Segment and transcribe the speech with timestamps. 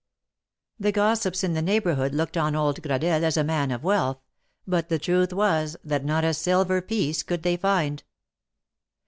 [0.79, 4.19] The gossips in the neighborhood looked on old Gradelle as a man of wealth,
[4.65, 8.03] but the truth was, that not a silver piece could they find.